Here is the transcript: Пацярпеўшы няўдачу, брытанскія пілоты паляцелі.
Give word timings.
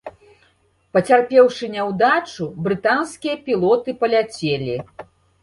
Пацярпеўшы 0.95 1.69
няўдачу, 1.75 2.47
брытанскія 2.69 3.35
пілоты 3.51 3.97
паляцелі. 4.03 4.75